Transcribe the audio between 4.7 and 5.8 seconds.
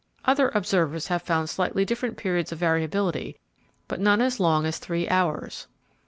three hours.